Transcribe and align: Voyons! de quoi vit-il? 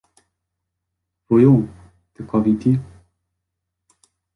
Voyons! 1.29 1.67
de 2.15 2.23
quoi 2.23 2.41
vit-il? 2.41 2.79